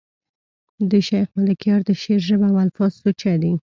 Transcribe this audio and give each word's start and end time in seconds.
د 0.89 0.91
شېخ 1.07 1.27
ملکیار 1.37 1.79
د 1.85 1.89
شعر 2.01 2.21
ژبه 2.27 2.47
او 2.51 2.57
الفاظ 2.63 2.91
سوچه 3.01 3.33
دي. 3.41 3.51